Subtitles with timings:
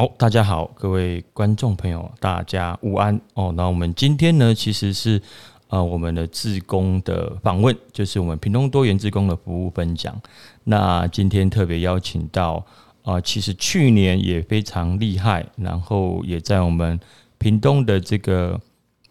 [0.00, 3.52] 好，大家好，各位观众朋友，大家午安哦。
[3.54, 5.20] 那我们今天呢，其实是
[5.68, 10.18] 呃我们的志工的访问，就是我们屏东多元志工的服务分享。
[10.64, 12.64] 那今天特别邀请到
[13.02, 16.98] 啊，其实去年也非常厉害，然后也在我们
[17.36, 18.58] 屏东的这个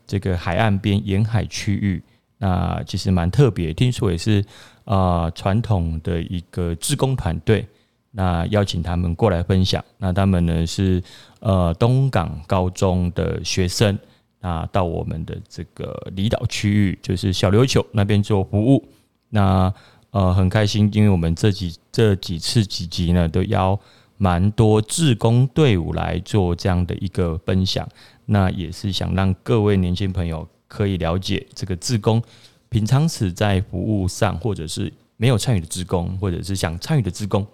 [0.07, 2.01] 这个海岸边沿海区域，
[2.39, 4.43] 那其实蛮特别，听说也是
[4.85, 7.67] 啊传统的一个志工团队。
[8.11, 9.83] 那邀请他们过来分享。
[9.97, 11.01] 那他们呢是
[11.39, 13.97] 呃东港高中的学生，
[14.39, 18.83] 那到我们的这个离岛区域，就是小琉球那边做服务。
[19.29, 19.71] 那
[20.11, 23.79] 呃很开心，因为我们这几这几次几集呢，都邀
[24.17, 27.87] 蛮多志工队伍来做这样的一个分享。
[28.25, 32.21] 那也是想让各位年轻朋友可以了解这个志工
[32.69, 37.45] 平常时在服务上，或者是没有参与的志工，或者是想参与的志工。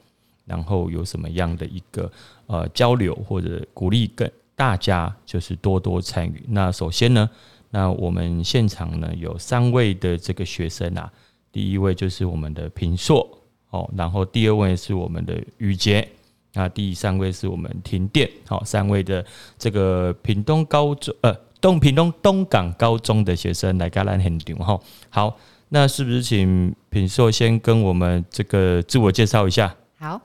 [0.45, 2.11] 然后有什么样的一个
[2.47, 6.43] 呃交流或者鼓励，跟大家就是多多参与。
[6.47, 7.29] 那首先呢，
[7.71, 11.11] 那我们现场呢有三位的这个学生啊，
[11.51, 13.27] 第一位就是我们的平硕
[13.71, 16.07] 哦，然后第二位是我们的宇杰，
[16.53, 19.25] 那第三位是我们停电，好，三位的
[19.57, 24.79] 这个屏东高中呃东屏东东港高中的学生来跟咱很牛哈。
[25.09, 25.37] 好，
[25.69, 29.75] 那是不是请品硕先跟我们这个自我介绍一下？
[30.05, 30.21] 好，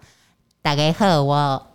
[0.61, 1.67] 大家好，我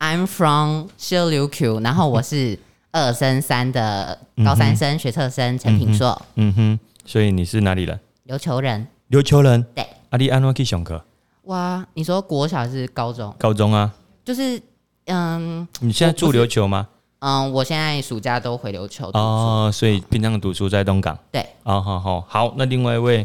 [0.00, 2.58] I'm from 小琉球，然后我是
[2.90, 6.20] 二升三的高三生学测生陈品硕。
[6.34, 8.00] 嗯哼，所以你是哪里人？
[8.26, 8.88] 琉球人。
[9.10, 9.62] 琉球人。
[9.76, 9.86] 对。
[10.10, 11.04] 阿弟安诺去上课。
[11.42, 13.32] 哇，你说国小还是高中？
[13.38, 13.94] 高中啊。
[14.24, 14.60] 就是
[15.04, 15.68] 嗯。
[15.78, 16.88] 你现在住琉球吗？
[17.20, 19.08] 嗯，我现在暑假都回琉球。
[19.14, 21.16] 哦，所以平常读书在东港。
[21.30, 21.46] 对。
[21.62, 23.24] 哦，好好好，那另外一位。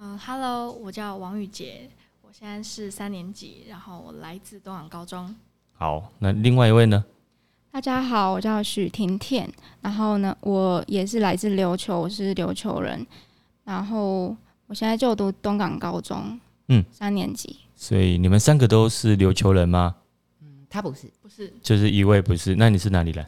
[0.00, 1.88] 嗯，Hello，我叫王宇杰。
[2.42, 5.36] 现在是三年级，然后我来自东港高中。
[5.74, 7.04] 好，那另外一位呢？
[7.70, 9.46] 大家好，我叫许婷婷，
[9.82, 13.06] 然后呢，我也是来自琉球，我是琉球人，
[13.62, 14.34] 然后
[14.66, 17.58] 我现在就读东港高中，嗯，三年级。
[17.74, 19.96] 所以你们三个都是琉球人吗？
[20.40, 22.54] 嗯，他不是，不是，就是一位不是。
[22.54, 23.26] 那你是哪里人？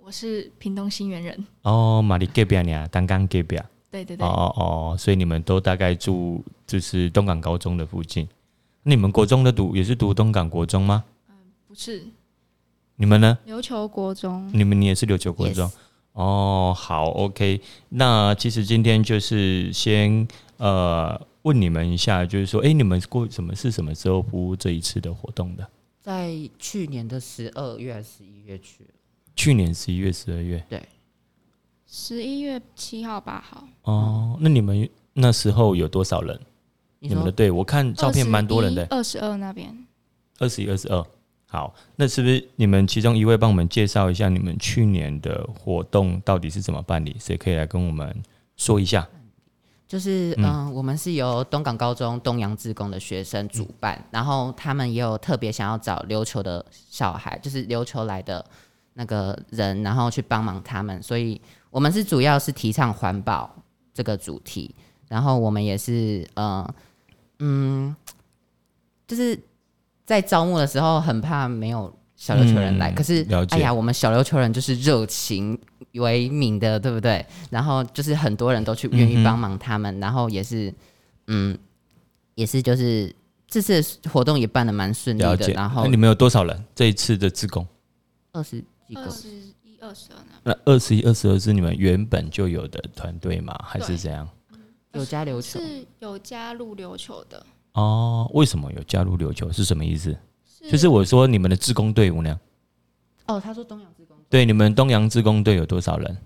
[0.00, 1.44] 我是屏东新园人。
[1.62, 2.86] 哦，马里隔壁呢？
[2.92, 3.58] 单刚隔壁。
[3.90, 4.24] 对对对。
[4.24, 8.28] 哦哦哦，所以你们都大概住就是东港高中的附近。
[8.88, 11.02] 你们国中的读也是读东港国中吗？
[11.28, 11.34] 嗯，
[11.66, 12.06] 不是。
[12.94, 13.36] 你们呢？
[13.44, 14.48] 琉球国中。
[14.54, 15.68] 你们你也是琉球国中？
[16.12, 17.60] 哦，好，OK。
[17.88, 25.68] 那其实今天就是先呃问你们一下，就是说，哎，你们过什么是什么时候服务这一次的活动的？
[26.00, 28.86] 在去年的十二月、十一月去。
[29.34, 30.64] 去年十一月、十二月。
[30.68, 30.80] 对。
[31.88, 33.66] 十一月七号、八号。
[33.82, 36.40] 哦，那你们那时候有多少人？
[36.98, 38.86] 你们的队，我看照片蛮多人的。
[38.90, 39.86] 二十二那边，
[40.38, 41.04] 二十一、二十二。
[41.48, 47.16] 好，那是不是你们其中一位帮我们介绍一下你们去年的活动到底是怎么办理？
[47.20, 48.14] 谁可以来跟我们
[48.56, 49.06] 说一下？
[49.86, 58.44] 就是嗯，我们是由东港高中东洋自工的学生主办，然后他们也有特别想要找琉球的小孩，就是琉球来的
[58.94, 61.00] 那个人，然后去帮忙他们。
[61.00, 61.40] 所以
[61.70, 63.54] 我们是主要是提倡环保
[63.94, 64.74] 这个主题，
[65.08, 66.74] 然后我们也是呃。
[67.38, 67.94] 嗯，
[69.06, 69.38] 就是
[70.06, 75.58] 在招募的时候很怕没有小琉球人来，可是哎呀，我们小琉球人就是热情
[75.92, 77.22] 为名的，对不对？
[77.50, 80.72] 然后就是很多人都去愿意帮忙他们，然后也是
[81.26, 81.54] 嗯，
[82.36, 83.14] 也是就是
[83.46, 85.36] 这次活动也办的蛮顺利的。
[85.52, 86.64] 然后你们有多少人？
[86.74, 87.66] 这一次的自工
[88.32, 93.54] 二十几个，二十一、二十二那二十一、二十二是你们原本就有的团队吗？
[93.62, 94.26] 还是怎样？
[94.96, 98.30] 有加琉球是有加入琉球的哦？
[98.34, 99.52] 为什么有加入琉球？
[99.52, 100.16] 是什么意思？
[100.70, 102.40] 就是我说你们的自工队伍呢？
[103.26, 106.16] 哦，他说东洋自工对，你们东洋自工队有多少人？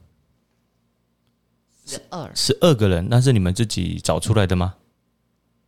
[1.84, 4.76] 十二，十二个人，那是你们自己找出来的吗？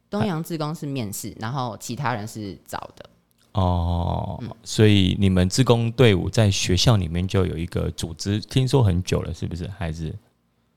[0.08, 3.10] 东洋自工是面试，然后其他人是找的。
[3.53, 9.66] 哦，所以你们自工队伍在学校里面就有一个组织，听说很久了，是不是？
[9.68, 10.15] 还是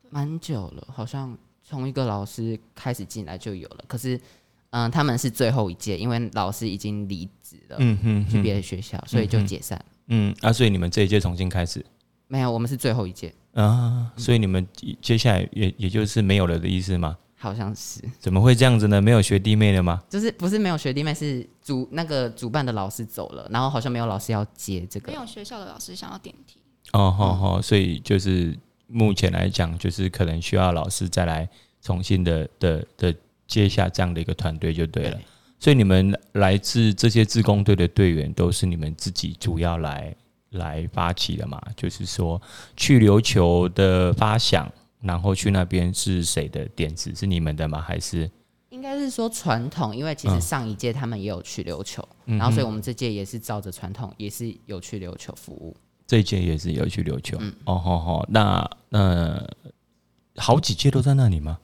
[0.10, 1.38] 蛮久了，好像。
[1.68, 4.22] 从一个老师开始进来就有了，可是，
[4.70, 9.84] 嗯，他们是最后一届，因为老师已经离职了，嗯哼，去别的学校，所以就解散。
[10.10, 11.84] 嗯，啊，所以你们这一届重新开始？
[12.28, 14.68] 没有，我们是最后一届啊，所以你们
[15.02, 17.18] 接下来也也就是没有了的意思吗？
[17.36, 18.00] 好像是。
[18.20, 19.02] 怎么会这样子呢？
[19.02, 20.04] 没有学弟妹了吗？
[20.08, 26.60] 就是不是没有学弟妹，是主那个主办的老师走了，然后好像没有老师要接这个，没有学校的老师想要点题。
[26.94, 28.56] 哦，好好，所以就是。
[28.88, 31.48] 目前来讲，就是可能需要老师再来
[31.82, 33.16] 重新的的的
[33.48, 35.20] 接下这样的一个团队就对了。
[35.60, 40.14] 所以你们来自这些自工队的队员都是你们自己主要来
[40.52, 41.62] 来发起的嘛？
[41.76, 42.40] 就是说
[42.76, 44.72] 去琉球的发想，
[45.02, 47.14] 然后去那边是谁的点子？
[47.16, 47.82] 是你们的吗？
[47.82, 48.30] 还是
[48.70, 49.96] 应该是说传统？
[49.96, 55.76] 因为其实上一届他们也有去琉球，然后所以我们这届也是照着传统，也是有去琉球服务。
[56.08, 57.38] 这一届也是有去琉球。
[57.66, 59.48] 哦吼吼，那那
[60.38, 61.58] 好几届都在那里吗？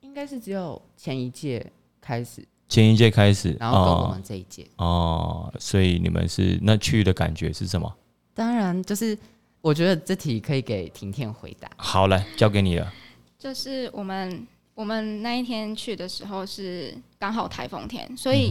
[0.00, 1.70] 应该是只有前一届
[2.00, 2.46] 开始。
[2.68, 7.94] 前一届开始，然后跟我们这一届哦，所以你们是那去的感觉是什么？
[8.32, 9.18] 当然，就是
[9.60, 11.70] 我觉得这题可以给婷婷回答。
[11.76, 12.90] 好，来交给你了。
[13.38, 18.50] 就是我们我们那一天去的时候是刚好台风天，所以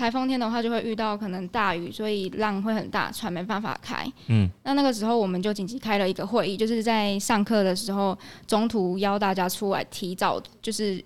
[0.00, 4.10] 台风天的话就会遇到可能大雨，所以浪会很大，船没办法开。
[4.28, 8.16] 嗯，那那个时候我们就紧急开了一个会议，就是在上课的时候
[8.46, 11.04] 中途邀大家出来提早就是。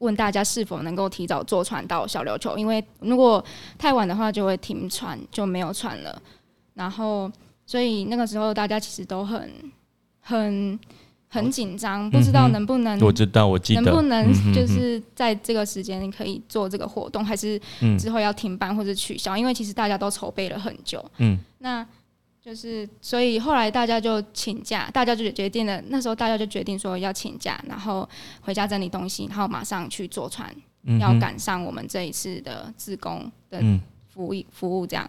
[0.00, 3.44] 问大家是否能够提早坐船到小琉球，因为如果
[3.76, 6.22] 太晚的话就会停船，就没有船了。
[6.72, 7.30] 然后，
[7.66, 9.52] 所以那个时候大家其实都很、
[10.22, 10.80] 很、
[11.30, 17.58] 很紧张，不知道能不能，我知道，我记得能不能就是在这个时间可以做这个活动，还是
[17.98, 19.36] 之后要停办或者取消？
[19.36, 21.02] 因为其实大家都筹备了很久。
[21.18, 21.86] 嗯，那。
[22.42, 25.78] 就是，所以后来大家就请假，大家就决定了。
[25.88, 28.08] 那时候大家就决定说要请假，然后
[28.40, 30.50] 回家整理东西，然后马上去坐船，
[30.98, 33.60] 要赶上我们这一次的自工的
[34.08, 35.08] 服务服务这样。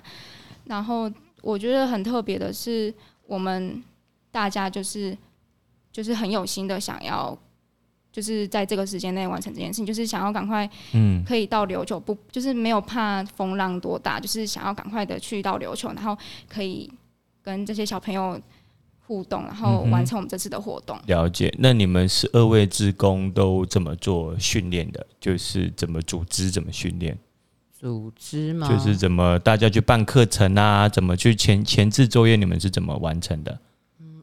[0.66, 1.10] 然后
[1.42, 2.94] 我觉得很特别的是，
[3.26, 3.82] 我们
[4.30, 5.18] 大家就是
[5.92, 7.38] 就是很有心的想要，
[8.12, 16.18] 就是在这个时间内完成这件事情，就是想要赶快，嗯，可以到琉球，不就是没有怕风浪多大，就是想要赶快的去到琉球，然后
[16.48, 16.92] 可以。
[17.44, 18.40] 跟这些小朋友
[19.08, 20.96] 互动，然后完成我们这次的活动。
[21.08, 21.52] 了解。
[21.58, 25.04] 那你们十二位职工都怎么做训练的？
[25.20, 27.18] 就是怎么组织，怎么训练？
[27.74, 28.68] 组织嘛？
[28.70, 30.88] 就是怎么大家去办课程啊？
[30.88, 32.36] 怎么去前前置作业？
[32.36, 33.60] 你们是怎么完成的？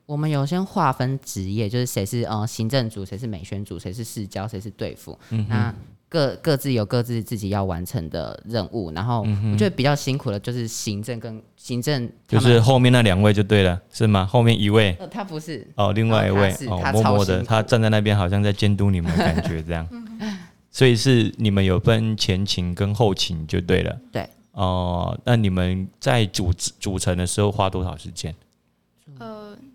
[0.09, 5.19] 嗯，我们有先划分职业，就是谁是呃行政组，谁是美宣组，谁是市交，谁是对付。
[5.31, 5.75] 嗯那
[6.11, 14.25] 各各自有各自自己要完成的任务，然后我觉得比较辛苦的就是行政跟行政，就是后面那两位就对了，是吗？
[14.25, 19.87] 后面一位，呃，他不是哦，另外一位哦，默默的，他站在那边好像在监督你们的感觉这样，
[20.73, 28.35] 所以是你们有分前勤跟后勤就对了，对哦，那你们在组组成的时候花多少时间？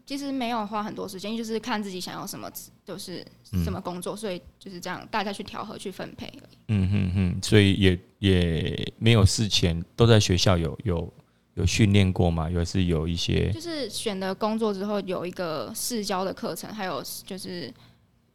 [0.06, 2.52] 其实没有花很多时间，就是看自己想要什么，
[2.84, 3.26] 就是
[3.64, 6.58] 什么工作，所以就是这样，大家去调和去分配而已。
[6.68, 11.14] 嗯哼哼，所以也也没有事前都在学校有有
[11.54, 17.74] 有训练过嘛，有是有一些，就是选了工作之后有一个试教的课程，还有就是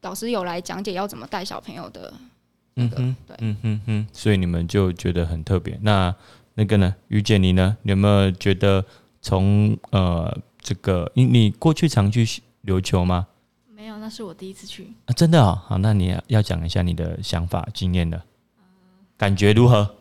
[0.00, 2.14] 老师有来讲解要怎么带小朋友的。
[2.76, 5.78] 嗯哼，对，嗯哼哼，所以你们就觉得很特别。
[5.82, 6.14] 那
[6.54, 8.82] 那个呢，于姐你呢，有没有觉得
[9.20, 10.34] 从呃？
[10.68, 12.26] 这个你你过去常去
[12.66, 13.26] 琉球吗？
[13.70, 15.14] 没有，那是我第一次去啊！
[15.14, 18.22] 真的啊，好，那你要讲一下你的想法、经验的，
[19.16, 19.96] 感觉如何？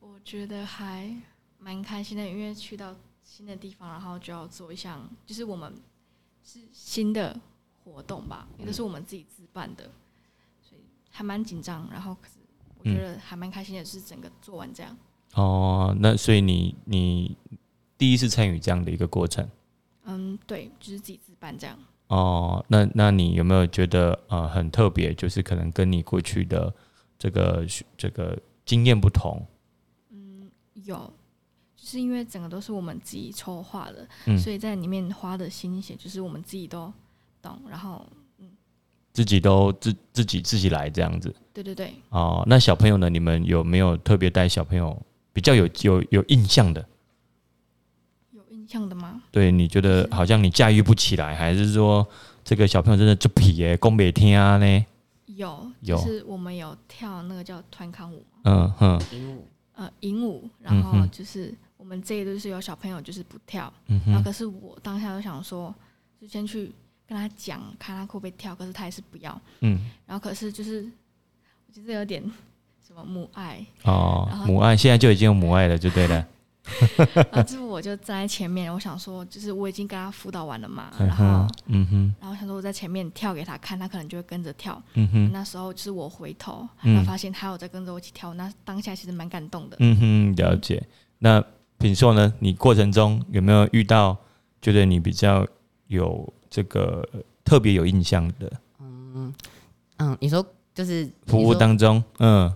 [0.00, 1.14] 我觉得还
[1.60, 5.72] 蛮开心的，因为去到新的地方，然后就要做一项，就是我们
[6.42, 7.38] 是新的
[7.84, 9.84] 活动吧，也都是我们自己自办的，
[10.68, 10.80] 所以
[11.12, 11.88] 还蛮紧张。
[11.92, 12.34] 然后可是
[12.80, 14.96] 我觉得还蛮开心的，是整个做完这样。
[15.34, 17.36] 哦，那所以你你。
[18.00, 19.46] 第一次参与这样的一个过程，
[20.10, 21.78] 嗯，对，就是自己自办这样。
[22.08, 25.14] 哦，那那你有没有觉得呃很特别？
[25.14, 26.74] 就是可能跟你过去的
[27.16, 27.64] 这个
[27.96, 28.36] 这个
[28.66, 29.46] 经验不同？
[30.10, 30.96] 嗯，有，
[31.76, 36.92] 就是因为整个都是我们自己筹划的，所以在里面花的心血就是我们自己都
[37.40, 38.04] 懂，然后
[38.38, 38.50] 嗯，
[39.12, 41.32] 自己都自自己自己来这样子。
[41.52, 41.92] 对对对。
[42.08, 43.08] 哦，那小朋友呢？
[43.08, 45.00] 你们有没有特别带小朋友
[45.32, 46.84] 比较有有有印象的？
[48.70, 49.20] 像的吗？
[49.32, 52.06] 对，你觉得好像你驾驭不起来，还是说
[52.44, 54.86] 这个小朋友真的就皮耶，攻北天啊呢？
[55.26, 63.72] 有，就是我们有跳那个叫团康舞嗯哼，银舞，呃，银舞，然后就是我们这一队是有小朋友就是不跳，
[64.06, 65.74] 然后可是我当下就想说，
[66.20, 66.70] 就先去
[67.08, 70.86] 跟他讲，看他会不会跳，可是他还是不要，嗯，然后可是就是
[71.66, 72.22] 我觉得有点
[72.86, 73.64] 什么母爱。
[73.84, 76.26] 哦，母爱现在就已经有母爱了，就对了。
[77.32, 84.80] 然后我就站在前面，我想说，就是我已经跟他辅导完了嘛，然后，嗯哼，然后想说我在前面跳给他看，他可能就会跟着跳。
[84.94, 89.76] 嗯哼，那时候就是我回头，然后发现他有在跟着我一起跳，那当下其实蛮感动的。
[89.80, 90.82] 嗯哼，了解。
[91.18, 91.42] 那
[91.78, 92.32] 品硕呢？
[92.38, 94.16] 你过程中有没有遇到
[94.60, 95.46] 觉得你比较
[95.88, 97.06] 有这个
[97.44, 98.52] 特别有印象的？
[98.80, 99.34] 嗯
[99.98, 102.52] 嗯，你说就是服务当中，嗯。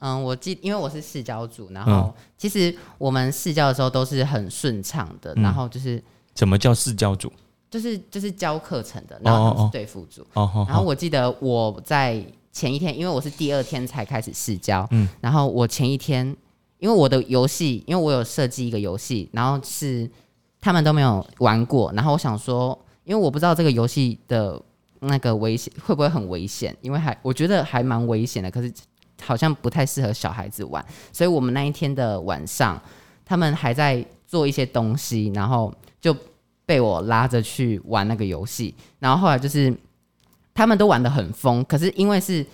[0.00, 6.02] 嗯，我记，因为我是试教组，然后其实我们试教的时候都是很顺畅的，然后就是
[6.34, 7.32] 什么叫试教组？
[7.70, 10.26] 就是就是教课程的，然后是对副组。
[10.32, 16.24] 哦然后我记得我在前一天，因为我是第二天才开始试教，嗯，然后我前一天，
[16.78, 20.10] 因为我的游戏，因为我有设计一个游戏，然后是
[20.60, 24.60] 他们都没有玩过，然后我想说，因为我不知道这个游戏的
[25.00, 28.72] 那个危险会不会很危险，因为还我觉得还蛮危险的，可是
[29.22, 32.80] 好像不太适合小孩子玩，所以我们那一天的晚上，
[33.24, 36.16] 他们还在做一些东西，然后就。
[36.68, 39.74] 被我拉着去玩那个游戏，然后后来就是
[40.52, 42.44] 他们都玩的很疯，可是因为是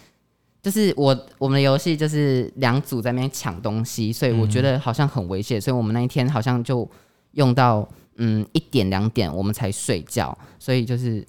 [0.62, 6.88] 就是我我们的游戏就是两组在那边抢东西，所以我觉得好像很危险，所以我们那一天好像就
[7.33, 11.26] 用到嗯一点两点我们才睡觉，所以就是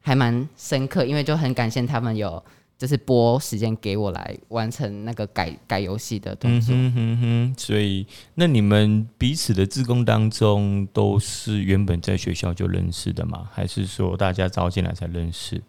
[0.00, 2.44] 还蛮深刻，因为就很感谢他们有。
[2.78, 6.72] 就是拨时间给我来完成那个改改游戏的动作。
[6.72, 8.06] 嗯哼哼，所以
[8.36, 13.50] 那你们彼此的自工当中都是原本在学校就认识的吗？
[13.52, 15.60] 还是说大家招进来才认识？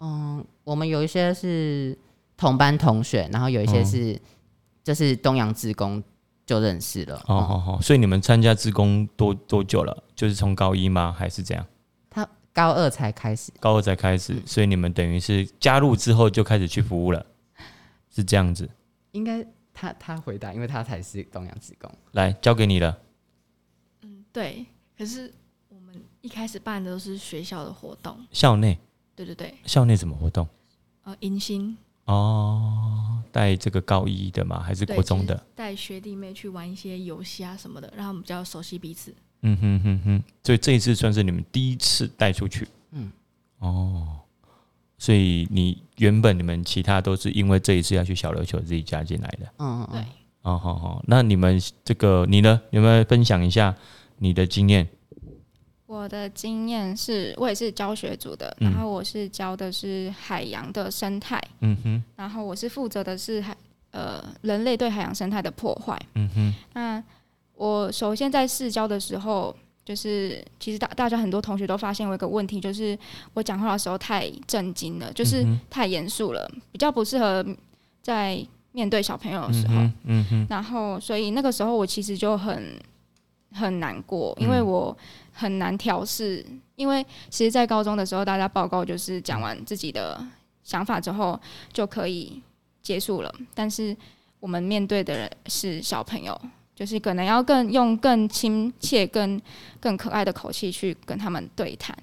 [0.00, 1.96] 嗯，我们有一些是
[2.36, 4.18] 同班同学，然后有一些是
[4.82, 6.02] 就是东阳自工
[6.46, 7.16] 就认识了。
[7.26, 10.02] 哦哦哦，所以你们参加自工多多久了？
[10.16, 11.14] 就是从高一吗？
[11.16, 11.66] 还是怎样？
[12.52, 17.24] 高二才开始，高二才开始，所以你们等于是加入之后就开始去服务了，
[18.10, 18.68] 是这样子。
[19.12, 21.90] 应该他他回答，因为他才是东阳职工。
[22.12, 22.98] 来，交给你了。
[24.02, 24.66] 嗯，对。
[24.96, 25.32] 可是
[25.68, 28.78] 我们一开始办的都是学校的活动，校内。
[29.14, 29.54] 对对对。
[29.64, 30.46] 校内什么活动？
[31.04, 31.76] 呃，迎新。
[32.04, 34.60] 哦，带这个高一的吗？
[34.60, 35.46] 还是国中的？
[35.54, 39.14] 带学弟妹去玩一些游戏啊什么的，让他们比较熟悉彼此。
[39.42, 42.66] 嗯哼哼哼，所以这一次算是你们第一次带出去。
[42.92, 43.10] 嗯，
[43.58, 44.20] 哦，
[44.98, 49.52] 所以你原本你们其他都是因为这一次要去小琉球自己加进来的。
[49.58, 50.04] 嗯嗯，对。
[50.42, 52.60] 哦好好，那你们这个你呢？
[52.70, 53.74] 有没有分享一下
[54.18, 54.88] 你的经验？
[55.86, 61.40] 我的经验是我也是教学组的，然后我是教的是海洋的生态。
[61.60, 63.56] 嗯哼，然后我是负责的是海
[63.90, 66.00] 呃人类对海洋生态的破坏。
[66.14, 67.02] 嗯哼，那。
[67.54, 69.54] 我首先在试教的时候，
[69.84, 72.98] 就是其实大大家很多同学都发现我一个问题，就是
[73.34, 77.44] 我讲话的时候太震惊了，就是太严肃了，比较不适合
[78.00, 79.74] 在面对小朋友的时候。
[80.04, 80.46] 嗯哼。
[80.48, 82.80] 然后，所以那个时候我其实就很
[83.52, 84.96] 很难过，因为我
[85.32, 86.44] 很难调试。
[86.74, 90.20] 因为其实，在高中的时候，大家报告就是讲完自己的
[90.64, 91.38] 想法之后
[91.72, 92.42] 就可以
[92.82, 93.96] 结束了，但是
[94.40, 96.36] 我们面对的人是小朋友。
[96.82, 99.40] 就是可能要更用更亲切、更
[99.78, 101.96] 更可爱的口气去跟他们对谈。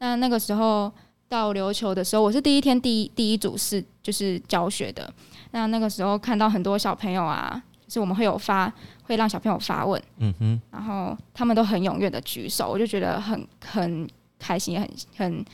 [0.00, 0.92] 那那个时候
[1.30, 5.10] 到琉球的时候，我是第一天第一第一组是就是教学的。
[5.52, 8.70] 那那个时候看到很多小朋友啊，就是我们会有发
[9.04, 14.06] 会让小朋友发问，嗯哼，然后他们都很踊跃的举手，我就觉得很很
[14.38, 15.44] 开心，也很很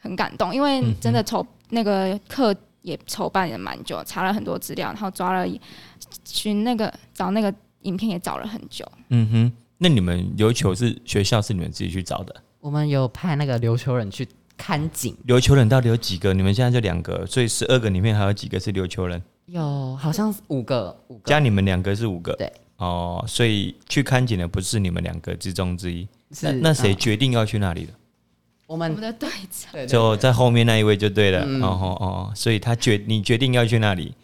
[0.00, 5.46] 很感动，因为真的筹那个课也筹办也蛮久，查了很多资料，然后抓了
[6.24, 7.54] 寻那个找那个。
[7.82, 8.86] 影片也找了很久。
[9.08, 12.34] 嗯哼，那你们琉球是学校是你们自己去找的？
[12.60, 15.16] 我们有派那个琉球人去看景。
[15.26, 16.32] 琉球人到底有几个？
[16.32, 19.20] 你们现在就两个，所以十二个里面还有几个是琉球人？
[19.46, 22.32] 有，好像五个，五个加你们两个是五个。
[22.34, 26.06] 对，哦，所以去看景的不是你们两个之中之一。
[26.30, 27.92] 是，那谁决定要去那里的？
[28.66, 31.42] 我们的队长就在后面那一位就对了。
[31.60, 34.14] 哦哦哦，所以他决你决定要去那里。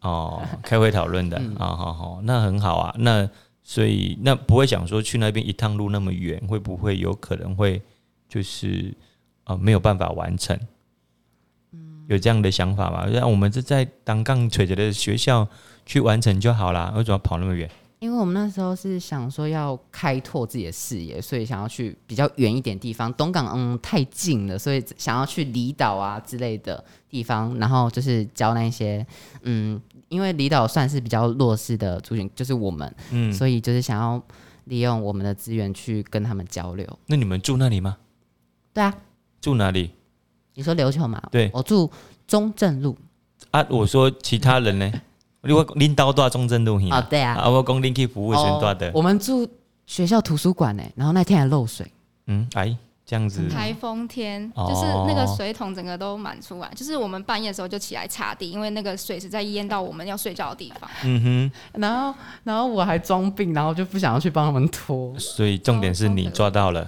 [0.00, 2.94] 哦，开会讨论的啊，好好，那很好啊。
[2.98, 3.28] 那
[3.62, 7.82] 所以那不会想说去那边一趟路那么远，会不会有可能会
[8.28, 8.94] 就是
[9.44, 10.58] 呃没有办法完成？
[12.08, 13.06] 有这样的想法吗？
[13.12, 15.46] 那我们是在单杠垂直的学校
[15.84, 17.70] 去完成就好啦，为什么要跑那么远？
[18.00, 23.12] 因为我们那时候是想说要开拓自己的视野，所以想要去比较远一点地方。
[23.14, 29.04] 东港嗯太近了，所以想要去离岛啊之类的地方，然后就是教那些
[29.42, 34.22] 嗯，因为离岛算是比较弱势的族群，就是我们，嗯，所以就是想要
[34.66, 36.86] 利用我们的资源去跟他们交流。
[37.06, 37.96] 那你们住那里吗？
[38.72, 38.94] 对啊，
[39.40, 39.90] 住哪里？
[40.54, 41.20] 你说琉球嘛？
[41.32, 41.90] 对，我住
[42.28, 42.96] 中正路。
[43.50, 44.92] 啊，我说其他人呢？
[45.42, 47.00] 你我拎刀多中正路啊？
[47.00, 48.90] 对啊，啊我讲拎去服务全多的。
[48.94, 49.48] 我们住
[49.86, 51.86] 学校图书馆呢，然后那天还漏水。
[52.26, 52.76] 嗯，哎，
[53.06, 53.48] 这样子。
[53.48, 60.90] 台风天就是那个水桶整个都满出来，就是我们半夜的时候就起来擦地，因为那个水是在淹到我们要睡觉的地方。
[61.04, 65.16] 嗯哼，然后然后我还装病，然后就不想要去帮他们拖。
[65.18, 66.86] 所以重点是你抓到了，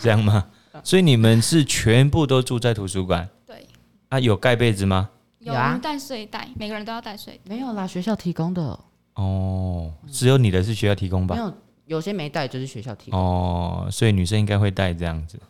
[0.00, 0.44] 这样吗？
[0.84, 3.28] 所以你们是全部都住在图书馆？
[3.44, 3.66] 对。
[4.08, 5.10] 啊，有盖被子吗？
[5.40, 7.40] 有啊，带睡袋，每个人都要带睡。
[7.44, 8.78] 没有啦，学校提供的。
[9.14, 11.34] 哦，只有你的是学校提供吧？
[11.34, 11.54] 没有，
[11.86, 13.18] 有些没带就是学校提供。
[13.18, 15.40] 哦，所以女生应该会带这样子，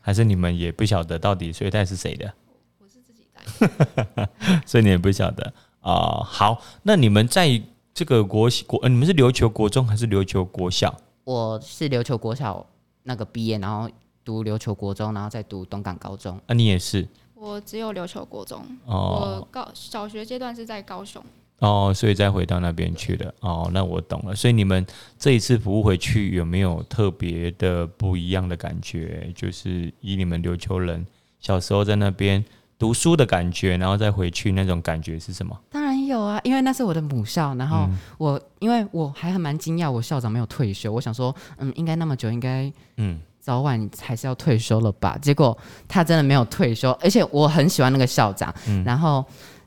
[0.00, 2.32] 还是你们也不晓得到底睡袋是谁的？
[2.78, 4.28] 我是自己带，
[4.66, 6.22] 所以你也不晓得啊。
[6.24, 7.62] 好，那你们在
[7.94, 10.94] 这个国国，你们是琉球国中还是琉球国小？
[11.24, 12.64] 我是琉球国小
[13.04, 13.88] 那个毕业，然后
[14.24, 16.40] 读琉球国中，然后再读东港高中。
[16.46, 17.08] 啊，你也是？
[17.46, 21.22] 我只有琉球国中，我高小学阶段是在高雄。
[21.60, 23.32] 哦，所以再回到那边去了。
[23.40, 24.34] 哦，那我懂了。
[24.34, 24.84] 所以你们
[25.18, 29.32] 这一次服务回去有没有特别的不一样的感觉？
[29.34, 31.06] 就是以你们琉球人
[31.40, 32.44] 小时候在那边
[32.78, 35.58] 读书的感觉，然后再回去那种感觉是什么？
[35.70, 37.54] 当然有啊，因为那是我的母校。
[37.54, 37.88] 然后
[38.18, 40.92] 我因为我还很蛮惊讶，我校长没有退休。
[40.92, 45.16] 我想说，嗯，应该那么久，应该嗯早晚你还是要退休了吧？
[45.22, 48.52] 结果他真的没有退休，而且我很喜欢那个校长。
[48.66, 49.24] 嗯然后。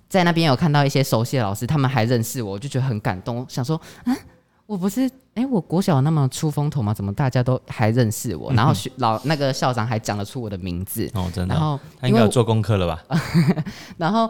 [0.10, 3.46] 在那边有看到一些熟悉的老师，他们还认识我，我就觉得很感动。
[3.48, 4.18] 想说，啊，
[4.66, 6.92] 我不是，哎，我国小那么出风头吗？
[6.92, 8.52] 怎么大家都还认识我？
[8.54, 11.54] 然后学老那个校长还讲得出我的名字哦，真的。
[11.54, 13.04] 然后他应该有做功课了吧？
[13.98, 14.28] 然后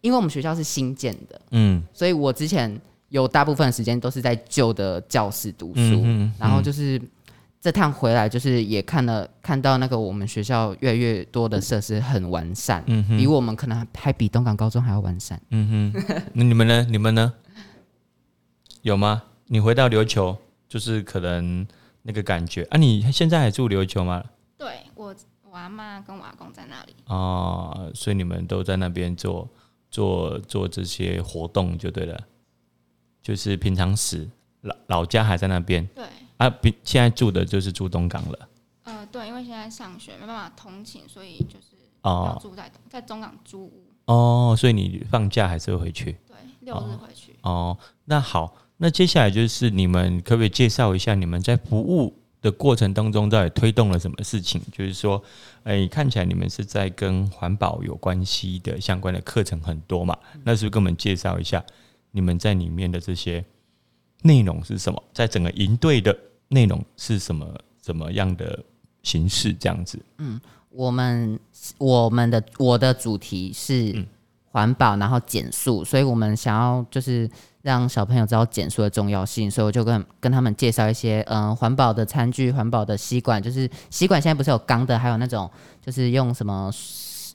[0.00, 2.80] 因为我们学校是新建的，嗯，所以我之前
[3.10, 7.00] 有大部分时间都是在旧的教室读书，嗯然后就是。
[7.60, 15.38] 这趟回来就是也看了看到那个我们学校越来越多的设施很完善，嗯哼比我们可能还比东港高中还要完善。
[15.50, 16.86] 嗯哼，那你们呢？
[16.88, 17.34] 你们呢？
[18.80, 19.24] 有吗？
[19.48, 20.34] 你回到琉球
[20.66, 21.66] 就是可能
[22.02, 22.78] 那个感觉啊？
[22.78, 24.24] 你现在还住琉球吗？
[24.56, 25.14] 对我，
[25.50, 26.94] 我阿妈跟我阿公在那里。
[27.08, 29.46] 哦，所以你们都在那边做
[29.90, 32.18] 做做这些活动就对了，
[33.22, 34.26] 就是平常时
[34.62, 35.86] 老老家还在那边。
[35.94, 36.06] 对。
[36.40, 38.48] 啊，比现在住的就是住东港了。
[38.84, 43.84] 呃，对，因为现在上学没办法通勤，所以就是哦住在在中港租屋。
[44.06, 46.16] 哦，所以你放假还是会回去？
[46.26, 47.36] 对，六日回去。
[47.42, 54.62] 哦，那好，那接下来就是你们可不可以介绍一下你们在服务的过程当中到底推动了什么事情？
[54.72, 55.22] 就是说，
[55.64, 60.16] 哎，看起来你们是在跟环保有关系的相关的课程很多嘛？
[60.42, 61.62] 那是不是跟我们介绍一下
[62.12, 63.44] 你们在里面的这些
[64.22, 65.02] 内容是什么？
[65.12, 66.18] 在整个营队的。
[66.50, 67.46] 内容是什么？
[67.80, 68.62] 怎么样的
[69.02, 69.54] 形式？
[69.54, 69.98] 这样子？
[70.18, 71.40] 嗯，我们
[71.78, 74.06] 我们的我的主题是
[74.52, 77.28] 环保，然后减速，所以我们想要就是
[77.62, 86.70] 让小朋友知道减速的重要性，所以我就跟跟他们介绍一些嗯环保的餐具、环保的吸管，就是吸管现在不是有钢的，还有那种就是用什么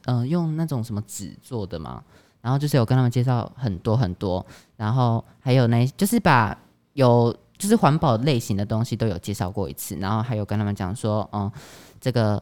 [0.06, 2.04] 嗯用那种什么纸做的嘛，
[2.40, 4.46] 然后就是有跟他们介绍很多很多，
[4.78, 6.56] 然后还有那就是把
[6.94, 7.36] 有。
[7.58, 11.52] 就是环保类型的东西都有介绍过一次，然后还有跟他们讲说，嗯，
[12.00, 12.42] 这个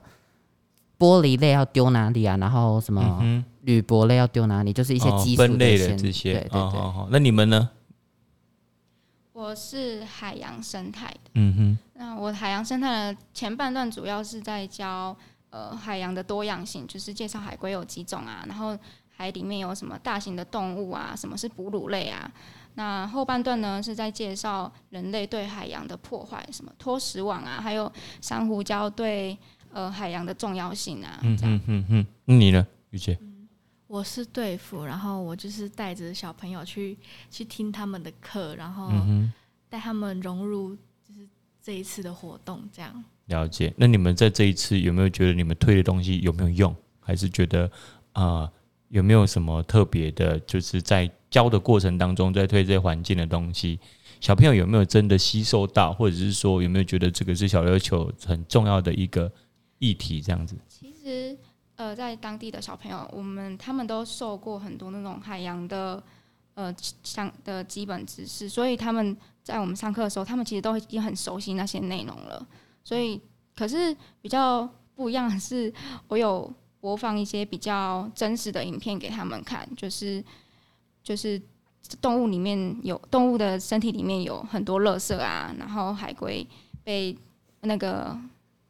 [0.97, 2.35] 玻璃类要丢哪里啊？
[2.37, 4.73] 然后什么铝箔类要丢哪里？
[4.73, 6.33] 就是一些基础类的这些。
[6.33, 6.81] 对对对。
[7.09, 7.69] 那你们呢？
[9.33, 11.31] 我是海洋生态的。
[11.33, 11.77] 嗯哼。
[11.95, 15.15] 那我海洋生态的前半段主要是在教
[15.49, 18.77] 呃海洋的多样性，就是介绍海龟有几种啊，然后
[19.15, 22.31] 海里面有什么大型的动物啊，什么是哺乳类啊。
[22.75, 29.37] 那后半段呢，是在介绍人类对海洋的破坏，什么脱石网啊，还有珊瑚礁对
[29.71, 31.19] 呃海洋的重要性啊。
[31.21, 33.17] 嗯嗯嗯嗯，你呢，雨姐？
[33.87, 36.97] 我是队服，然后我就是带着小朋友去
[37.29, 38.91] 去听他们的课，然后
[39.69, 40.75] 带他们融入
[41.07, 41.27] 就是
[41.61, 43.03] 这一次的活动，这样。
[43.27, 43.71] 了解。
[43.77, 46.75] 那你们在这一次有没有觉得你们推的东西有没有用？
[46.99, 47.69] 还是觉得
[48.13, 48.51] 啊？
[48.89, 50.39] 有没有什么特别的？
[50.41, 53.79] 就是在教的过程当中，在推这些环境的东西，
[54.21, 59.31] 小朋友有没有真的吸收到，或者是说有没有觉得这个是小琉球很重要的一个
[59.79, 60.21] 议题？
[60.21, 60.55] 这样子。
[60.69, 61.35] 其实，
[61.75, 66.01] 呃，在当地的小朋友，我们他们都受过很多那种海洋的
[66.53, 72.47] 呃相的基本知识，所以他们在我们上课的时候，他们其实都已经很熟悉那些内容了。
[72.83, 73.19] 所以，
[73.55, 75.73] 可是比较不一样的是，
[76.09, 76.53] 我有。
[76.83, 80.21] 播放一些比较真实的影片给他们看，就是
[81.03, 81.41] 就是
[81.99, 86.45] 动物里面有动物的身体里面有很多垃圾啊，然后海龟
[86.83, 87.15] 被
[87.61, 88.17] 那个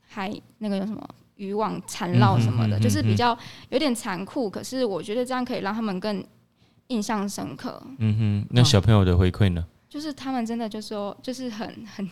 [0.07, 3.37] 海那个有什么渔网缠绕什么的，就是比较
[3.69, 4.49] 有点残酷。
[4.49, 6.25] 可是我觉得这样可以让他们更
[6.87, 7.81] 印象深刻。
[7.99, 9.63] 嗯哼，那小朋友的回馈呢？
[9.87, 12.09] 就是他们真的就说，就是很很。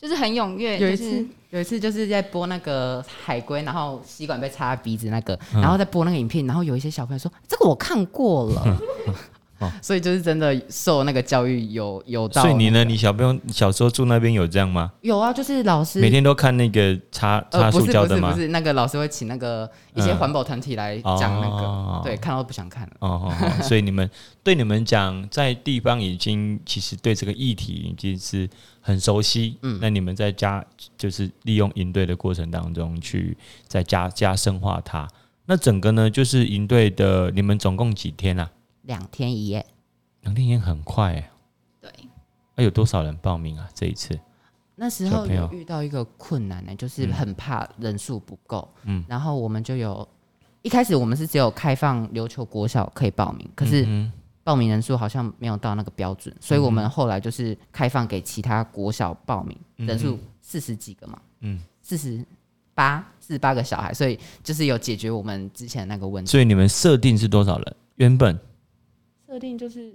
[0.00, 0.78] 就是很踊跃。
[0.78, 8.80] 有一次，有一次就是在播那个海龟，然后吸管被插鼻子那个，然后再播那个影片，然后有一些小朋友说：“这个我看过了。”
[9.82, 12.42] 所以就是真的受那个教育有有到。
[12.42, 12.84] 所以你呢？
[12.84, 14.92] 你小朋友小时候住那边有这样吗？
[15.02, 18.32] 有啊，就是老师每天都看那个擦擦塑胶的吗？
[18.32, 22.92] 不是，那个老师会请那个一些环保团体来讲那个，对，看到不想看了。
[23.00, 24.08] 哦哦， 所以你们
[24.42, 28.48] 对你们讲，在地方已经其实对这个议题已经是
[28.80, 29.58] 很熟悉。
[29.62, 30.64] 嗯，那你们在家
[30.96, 35.06] 就是利用营队的过程当中去再加加深化它。
[35.46, 38.48] 那整个呢，就是营队的你们总共几天啊？
[38.90, 39.64] 两天一夜，
[40.22, 41.30] 两天一夜很快哎。
[41.80, 41.92] 对，
[42.56, 43.68] 那有多少人报名啊？
[43.72, 44.18] 这一次
[44.74, 48.68] 那时候有遇到一个困难呢，就是很怕人数不够。
[48.82, 50.06] 嗯，然后我们就有
[50.62, 53.86] 一开始我们是只有开放琉球国小可以报名，可是
[54.42, 61.22] 报名人数好像没有到那个标准，所以我们后来就是开放给其他国小报名，人数四十几个嘛。
[61.42, 62.26] 嗯，四十
[62.74, 66.28] 八四十八个小孩，所以就是有解决我们之前那个问题。
[66.28, 67.76] 所以你们设定是多少人？
[67.94, 68.36] 原本？
[69.30, 69.94] 设定就是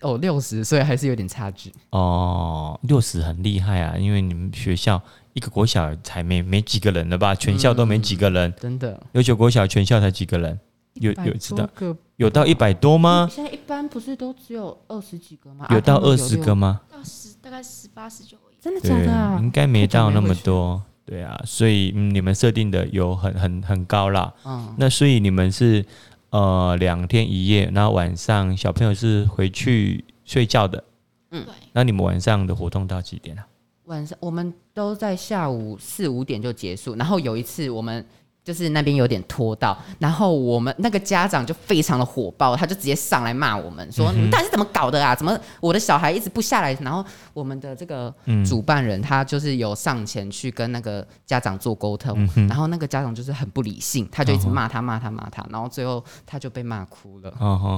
[0.00, 2.76] 哦六十，所以还是有点差距哦。
[2.82, 5.00] 六十很厉害啊，因为你们学校
[5.32, 7.36] 一个国小才没没几个人了吧？
[7.36, 9.00] 全校都没几个人，真的。
[9.12, 10.58] 有九国小全校才几个人？
[10.94, 11.70] 有有知道？
[12.16, 13.28] 有到一百多吗？
[13.30, 15.68] 现在一般不是都只有二十几个吗？
[15.70, 16.80] 有到二十个吗？
[16.90, 19.40] 到十大概十八十九真的假的？
[19.40, 20.82] 应该没到那么多。
[21.06, 24.34] 对啊，所以你们设定的有很很很高啦。
[24.44, 25.86] 嗯，那所以你们是。
[26.34, 30.82] 呃，两天一夜，然后晚上小朋友是回去睡觉的。
[31.30, 31.54] 嗯，对。
[31.72, 33.46] 那你们晚上的活动到几点啊？
[33.84, 38.04] 晚上我们都在下午四五点就结束，然后有一次我们。
[38.44, 45.14] 就是那边有点拖到，然后我们那个家长就非常的火爆，他就直接上来骂我们，说你们到底是怎么搞的啊？
[45.14, 46.74] 怎么我的小孩一直不下来？
[46.82, 47.02] 然后
[47.32, 48.14] 我们的这个
[48.46, 57.32] 主办人他就是有上前去跟那个家长做沟通，然后那个家长就是很不理性，他就一直骂他骂他骂他，然后最后他就被骂哭了。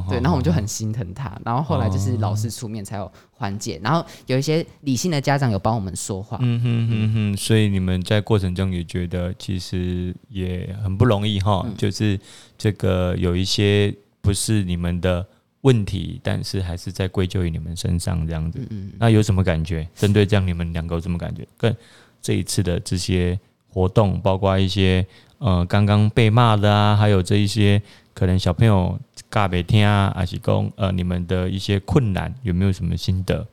[0.09, 6.38] 对，然后我们就很心疼他，然后后来就是老师出面才有缓解，然后有一些理性的家长有帮我们说话。
[6.40, 10.75] 嗯哼哼哼，所以你们在过程中也觉得其实也。
[10.87, 12.16] 很不容易哈，就是
[12.57, 15.27] 这个有一些不是你们的
[15.62, 18.61] 问题，但是还是在归咎于你们身上这样子。
[18.99, 19.88] 那有什么感觉？
[19.96, 21.44] 针对这样，你们两个有什么感觉？
[21.57, 21.75] 跟
[22.22, 23.37] 这一次的这些
[23.68, 25.05] 活动，包括一些
[25.38, 27.83] 呃刚刚被骂的啊，还有这一些
[28.14, 28.96] 可能小朋友
[29.31, 33.47] 尬别听啊，还是讲呃你们的一些困难，有没有什么心得？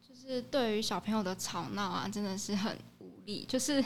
[0.00, 3.44] 就是对于小朋友的吵闹啊，真的是很无力。
[3.48, 3.82] 就是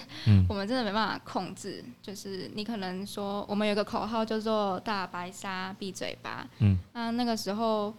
[0.48, 7.94] 我们真的没办法控制，就是你可能说我们有个口号叫做“大白鲨闭嘴巴”，嗯，那那个时候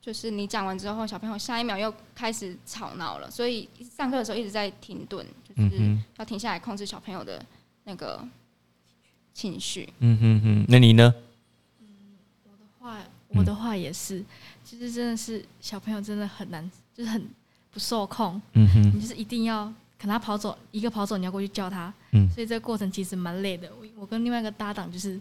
[0.00, 7.44] 就是你讲完之后，小朋友下一秒又开始吵闹了，所以上课的时候一直在停顿，就是要停下来控制小朋友的
[7.84, 8.22] 那个
[9.32, 9.88] 情绪。
[10.00, 11.14] 嗯哼哼，那你呢？
[13.32, 14.24] 嗯，我的话，也是，
[14.64, 17.22] 其实真的是小朋友真的很难，就是很
[17.70, 18.40] 不受控。
[18.52, 19.72] 嗯哼，你就是一定要。
[19.98, 23.70] 可能他跑走，一个跑走，你要过去叫他，嗯，所以这个过程其实蛮累的。
[23.80, 25.16] 我我跟另外一个搭档就是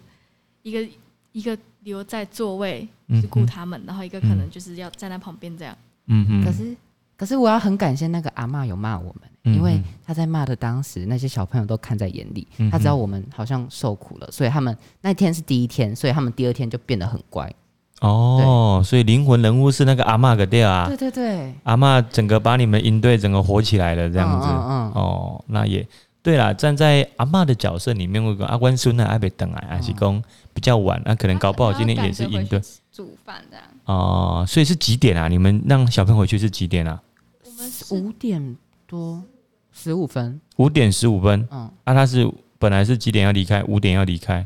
[0.63, 0.89] 一个
[1.33, 5.77] 一个留在座位去顾他们，然后一个可能就是要站在旁边这样。
[6.07, 6.43] 嗯哼。
[6.43, 6.75] 可是
[7.15, 17.53] 可是我要很感谢那个阿妈有骂我们，因为他在骂的当时，那些小朋友都看在眼里，他知道我们好像受苦了，所以他们那天是第一天，所以他们第二天就变得很乖。
[18.01, 25.87] 哦，所以灵魂人物是那个阿妈个调啊，对对对，阿妈整个把你们营队整个火起来了这样子，哦，那也
[26.23, 32.59] 对啦，站在阿妈的角色里面，我跟阿关孙呢还被等啊，还是讲比较晚，那可能搞不好今天也是营队
[32.91, 33.65] 煮饭这样。
[33.85, 35.27] 哦，所以是几点啊？
[35.27, 36.99] 你们让小朋友回去是几点啊？
[37.45, 39.23] 我们是五点多
[39.71, 43.63] 十五分，五点十五分，嗯，啊，他是本来是几点要离开？
[43.65, 44.45] 五点要离开。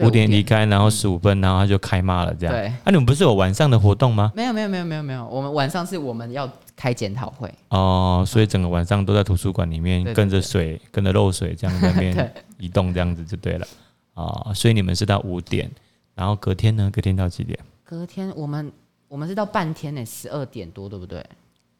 [0.00, 2.54] 五点离开，然后十五分，然后他就开骂了，这样。
[2.54, 2.72] 对。
[2.84, 4.32] 那你们不是有晚上的活动吗？
[4.34, 5.26] 没有，没有，没有，没有，没有。
[5.28, 7.52] 我们晚上是我们要开检讨会。
[7.68, 13.66] 哦，所以整个晚上都在图书馆里面，跟着水，跟着漏水，这样在那边 移动，这样子就对了。
[14.14, 15.70] 哦，所以你们是到五点，
[16.14, 16.90] 然后隔天呢？
[16.92, 17.58] 隔天到几点？
[17.84, 18.72] 隔天我们
[19.08, 21.24] 我们是到半天呢，十二点多，对不对？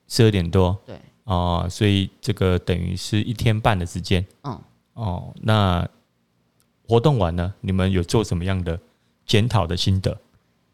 [0.09, 0.76] 十二点多。
[0.85, 0.96] 对。
[1.24, 4.24] 哦，所以这个等于是一天半的时间。
[4.42, 4.59] 嗯。
[4.94, 5.88] 哦，那。
[6.90, 8.76] 活动完了，你们有做什么样的
[9.24, 10.18] 检讨的心得？